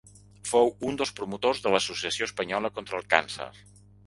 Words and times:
Fou 0.51 0.71
un 0.91 0.97
dels 1.01 1.11
promotors 1.19 1.61
de 1.67 1.75
l'Associació 1.75 2.29
Espanyola 2.31 2.73
contra 2.79 2.99
el 3.03 3.07
Càncer. 3.15 3.49